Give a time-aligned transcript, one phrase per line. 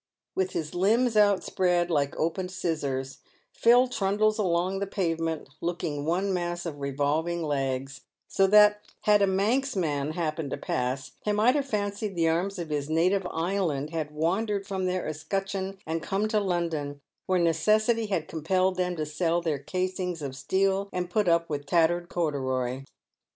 [0.33, 3.19] "With his limbs outspread like opened scissors,
[3.53, 9.27] Phil trundles along the pavement, looking one mass of revolving legs; so that, had a
[9.27, 13.91] Manx man happened to pass, he might have fancied the arms of his native island
[13.91, 19.05] had wandered from their escutcheon and come to London, where necessity had compelled them to
[19.05, 22.85] sell their casings of steel and put up with tattered corduroy.